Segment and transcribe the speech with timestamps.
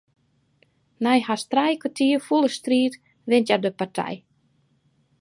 [1.07, 2.93] Nei hast trije kertier fûle striid
[3.29, 4.17] wint hja de partij.